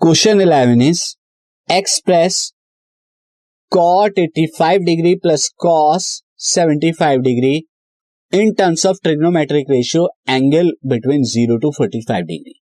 [0.00, 1.00] Question eleven is
[1.68, 2.52] express
[3.72, 6.04] cot 85 degree plus cos
[6.48, 7.54] 75 degree
[8.32, 12.52] in terms of trigonometric ratio angle between zero to 45 degree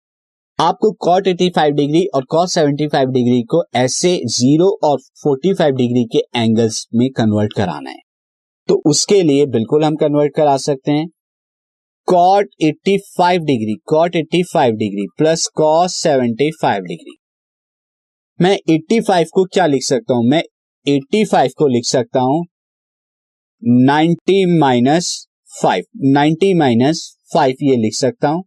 [0.59, 6.41] आपको cot 85 degree और cos 75 degree को ऐसे zero और 45 degree के
[6.41, 8.01] angles में convert कराना है।
[8.69, 11.07] तो उसके लिए बिल्कुल हम कन्वर्ट करा सकते हैं।
[12.09, 17.17] Cot 85 degree cot 85 degree plus cos 75 degree
[18.41, 20.25] मैं 85 को क्या लिख सकता हूँ?
[20.27, 20.43] मैं
[20.87, 22.45] 85 को लिख सकता हूँ।
[23.89, 25.29] 90 minus
[25.63, 28.45] five ninety minus five ये लिख सकता हूँ।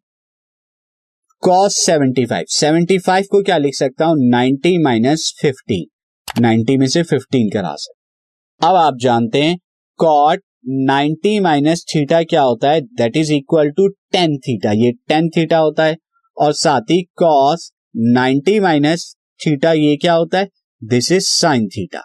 [1.39, 4.15] Cos seventy five seventy five को क्या लिख सकता हूँ?
[4.19, 9.57] नाइनटी माइनस फिफ्टीन नाइनटी में से फिफ्टीन करा सकते अब आप जानते हैं
[9.99, 12.81] कॉट नाइनटी माइनस थीटा क्या होता है?
[12.81, 15.97] That is equal to tan theta ये टेन थीटा होता है।
[16.37, 20.49] और साथ ही कॉस नाइनटी माइनस थीटा ये क्या होता है?
[20.81, 22.01] दिस इज़ साइन थीटा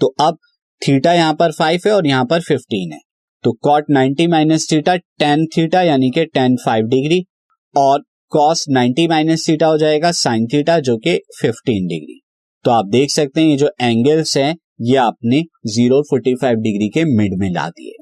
[0.00, 0.38] तो अब
[0.82, 3.00] थीटा यहाँ पर फाइव है और यहाँ पर फिफ्टीन है।
[3.44, 7.24] तो cot ninety minus theta tan theta यानी कि टेन फाइव डिग्री
[7.74, 12.20] और कॉस 90 माइनस थीटा हो जाएगा साइन थीटा जो कि 15 डिग्री
[12.64, 16.88] तो आप देख सकते हैं ये जो एंगल्स हैं, ये आपने ज़ीरो फोर्टी फाइव डिग्री
[16.88, 18.01] के मिड में ला दिए।